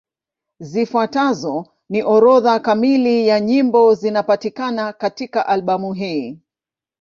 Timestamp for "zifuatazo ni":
0.59-2.03